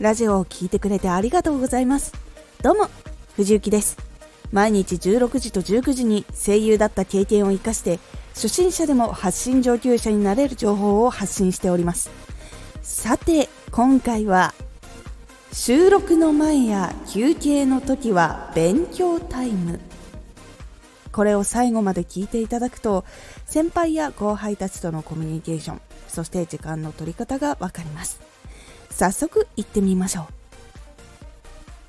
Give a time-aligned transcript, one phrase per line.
[0.00, 2.14] ラジオを聴いてくれてありがとうございます。
[2.62, 2.88] どうも
[3.36, 3.98] 藤幸です。
[4.50, 7.98] 毎日16時と19時に声優だった経験を生かして
[8.32, 12.10] 初心者でも発信上級者になれる情報を発信しております。
[12.80, 14.54] さて今回は
[15.52, 19.80] 収録の前や休憩の時は勉強タイム。
[21.12, 23.04] これを最後まで聞いていただくと
[23.44, 28.39] 先輩や後輩たちとのコミュニケーションそして時間の取り方がわかります。
[29.00, 30.28] 早速行ってみましょ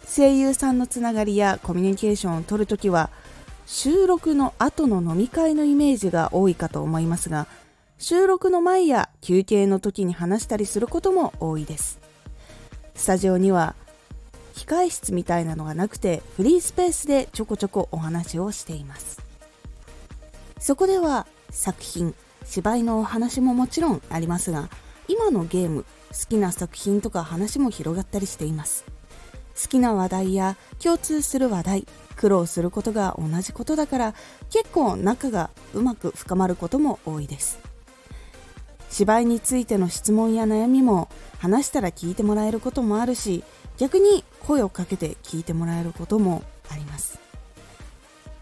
[0.06, 0.08] う。
[0.08, 3.10] 声優さんのつながりやコミュニケーションを取るときは
[3.66, 7.48] 収録の後の飲み会のイメージが多いかと思いますが
[7.98, 12.00] 収録の前や休憩の時に話したりすることも多いです。
[12.96, 13.76] スタジオには
[14.54, 19.22] 控室みたいなのがなくてフリースペースでちょこちょこお話をしています。
[20.59, 22.16] そこでは作品
[22.46, 24.70] 芝居のお話ももちろんありますが
[25.12, 28.86] 今のゲーム好きな作品とか話も広がったりしています。
[29.62, 34.16] 好きな話題や共通する話題苦労することが同じことだから
[34.50, 37.59] 結構仲がうまく深まることも多いです。
[38.90, 41.09] 芝居についての質問や悩みも
[41.40, 43.44] 話したら聞いてもらえることもあるし
[43.78, 47.20] 逆に声をかけて聞いてもらえることもあります。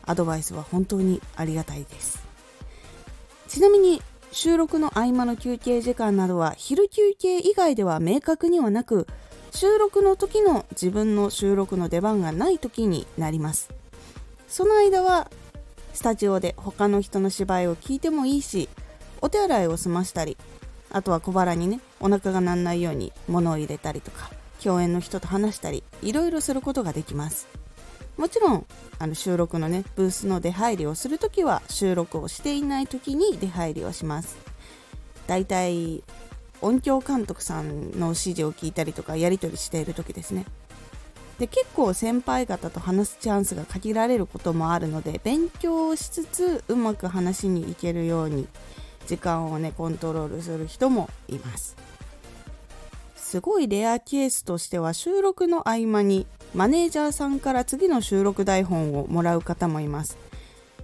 [0.06, 2.24] アドバイスは本当にありがたいです。
[3.48, 9.08] ちなみに収録の合間の休憩時間などは昼休憩以外では明確にはなく
[9.52, 13.70] 収録の時の自分の収録の出番がない時になります。
[14.48, 15.30] その間は
[15.94, 18.70] スタジオで他の人の芝居を聞いてもいいし
[19.22, 20.38] お手洗いを済ましたり
[20.92, 24.32] あとは小腹にねお腹がなんないように物を入れたりとか
[24.64, 27.59] 共演の人と話したりいろいろすることができます。
[28.20, 28.66] もちろん
[29.00, 34.38] あの収録のねブースの出入りをするときは収録をしていないときに出入りをします。
[35.26, 36.04] だいたい
[36.62, 40.46] 音響監督さんの指示を聞いたりとかやり取りしている時ですね。
[41.38, 48.50] で結構先輩方と話すチャンスが限られることもあるので勉強しつつうまく話に行けるように
[49.08, 51.78] 時間をねコントロールする人もいます。
[53.16, 60.18] すごいレアケースとしては収録の合間にマネージャーさんから次の収録台本をもらう方もいます。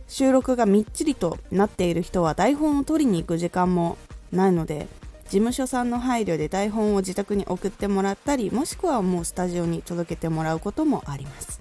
[0.07, 3.97] 収録がみっちりとなっている人は台本を取りに行く時間も
[4.31, 4.87] ないので
[5.23, 11.59] 事務所さんの配慮で台本を自宅に送ってもらったりもしくはもうスタジオに届けてもらうこともあります。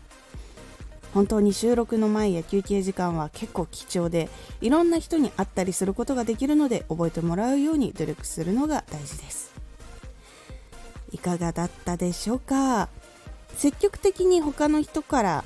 [1.14, 4.28] 本当に収録の前や休憩時間は結構貴重で
[4.60, 9.54] いろんな人に会ったりすることができるので覚えてもらうように努力するのが大事です。
[11.12, 12.88] いかがだったでしょうか？
[13.56, 15.44] 積極的に他の人から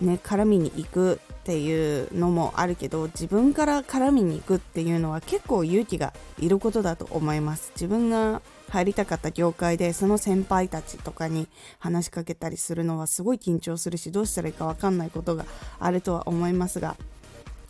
[0.00, 7.70] ね絡みに行くっていうのもあるけど自分から絡みに行くっていうのは結構勇気がいることだと思います。
[7.76, 11.48] 自分が入りたかった業界でその先輩たちとかに
[11.78, 15.44] 話しかけたりするのはすごい緊張するしどうしたらいいか分かんないことが
[15.78, 16.96] あるとは思いますが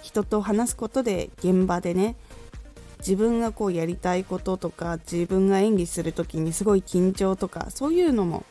[0.03, 2.17] 人と話すことで現場でね
[3.01, 8.45] 自分がこうやりたいこととか自分が演技する時にすごい緊張とかそういうのも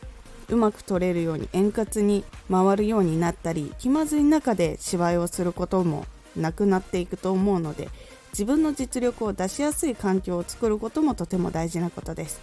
[0.50, 7.90] うまく取れるように円滑に回るようになったり気まずい中で芝居をすることもなくなっていくと思うので
[8.32, 12.42] 自分の実力を出しやすい環境を作ることもとても大事なことです。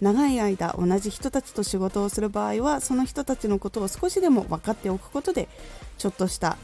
[0.00, 5.48] 長い間同じ人たちと仕事をする場合はその人たちのことを少しでも分かっておくことで
[5.96, 6.56] ちょっとした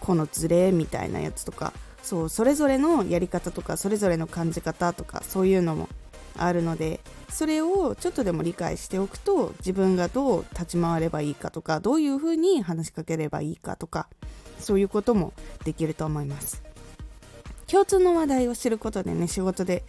[0.00, 5.88] このズレみたいなやつとかそうそれぞれのやり方とかそれぞれの感じ方とかそういうのも
[6.38, 14.08] あるのでそれをちょっとでも理解しておくと自分がどう立ち回ればいいかとかどういうふうに話しかければいいかとか
[14.58, 15.32] そういうことも
[15.64, 16.62] できると思います
[17.66, 19.84] 共通の話題を知ることでね仕事で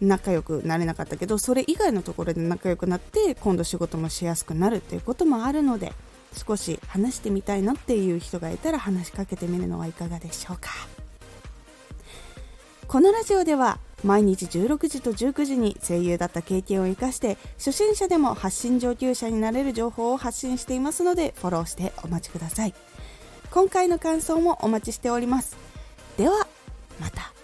[0.00, 5.92] 仲良くなれなかったけどそれ以外のところで仲良くなって今度仕事もしやすくなるっていうこともあるので
[6.34, 10.70] 少し話してみたいなっていう人がいたら話しかけてみるのはいかがでしょうか。
[12.86, 22.74] このラジオでは毎日16時と19時に声優だった経験を生かして初心者でも発信上級者になれる情報を発信していますのでフォローしてお待ちください。
[23.50, 25.56] 今回の感想もお待ちしております。
[26.16, 26.46] では
[27.00, 27.37] また。